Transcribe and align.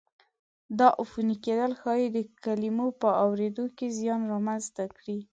دا 0.79 0.87
عفوني 1.01 1.35
کېدل 1.45 1.71
ښایي 1.81 2.07
د 2.15 2.17
کلمو 2.43 2.87
په 3.01 3.09
اورېدو 3.23 3.65
کې 3.77 3.87
زیان 3.99 4.21
را 4.31 4.39
منځته 4.47 4.83
کړي. 4.97 5.19